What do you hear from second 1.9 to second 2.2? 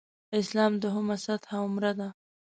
ده.